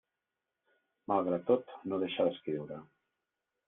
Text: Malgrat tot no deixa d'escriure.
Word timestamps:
Malgrat 1.13 1.47
tot 1.53 1.79
no 1.93 2.03
deixa 2.07 2.29
d'escriure. 2.31 2.85